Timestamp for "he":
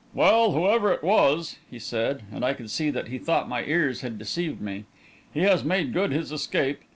1.69-1.77, 3.09-3.19, 5.31-5.41